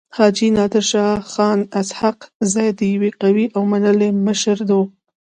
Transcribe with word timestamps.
حاجي 0.17 0.47
نادر 0.57 0.83
شاه 0.91 1.15
خان 1.31 1.59
اسحق 1.81 2.17
زی 2.51 2.67
يو 3.01 3.03
قوي 3.21 3.45
او 3.55 3.61
منلی 3.71 4.09
مشر 4.27 4.57
وو. 4.77 4.81